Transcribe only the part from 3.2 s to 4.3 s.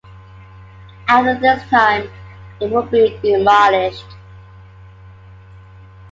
demolished.